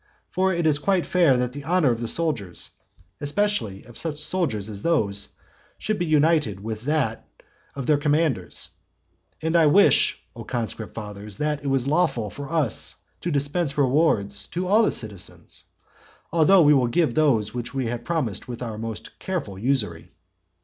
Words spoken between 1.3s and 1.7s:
that the